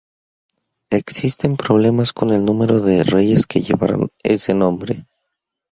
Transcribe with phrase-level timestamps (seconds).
[0.89, 5.05] Existen problemas con el número de reyes que llevaron ese nombre.